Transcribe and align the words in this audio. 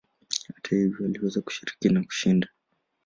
Hata 0.55 0.75
hivyo 0.75 1.05
aliweza 1.05 1.41
kushiriki 1.41 1.89
na 1.89 2.03
kushinda. 2.03 2.47